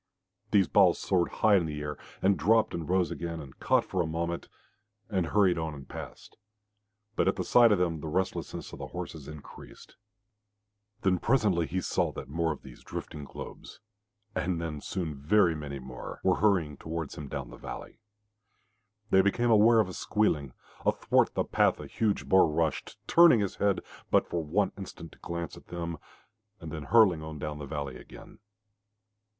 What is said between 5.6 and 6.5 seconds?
and passed,